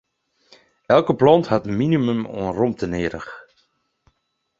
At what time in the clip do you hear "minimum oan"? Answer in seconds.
1.81-2.53